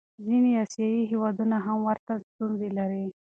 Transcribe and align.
ځینې 0.25 0.51
آسیایي 0.63 1.01
هېوادونه 1.11 1.55
هم 1.65 1.79
ورته 1.87 2.11
ستونزې 2.29 2.69
لري. 2.77 3.05